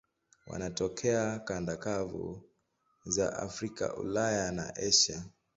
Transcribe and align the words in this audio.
Wanatokea 0.47 1.39
kanda 1.39 1.77
kavu 1.77 2.43
za 3.05 3.37
Afrika, 3.39 3.95
Ulaya 3.95 4.51
na 4.51 4.75
Asia. 4.75 5.25